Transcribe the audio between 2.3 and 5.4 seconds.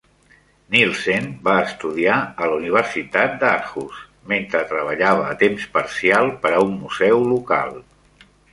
a la Universitat d'Aarhus mentre treballava a